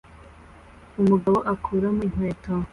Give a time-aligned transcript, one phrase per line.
[1.01, 2.51] Umugabo akuramo inkweto